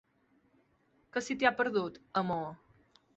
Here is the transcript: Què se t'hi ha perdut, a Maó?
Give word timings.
Què 1.17 1.23
se 1.25 1.37
t'hi 1.41 1.49
ha 1.49 1.53
perdut, 1.59 1.99
a 2.23 2.25
Maó? 2.31 2.49